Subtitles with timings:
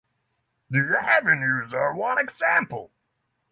[0.71, 2.91] The Avenues are one example.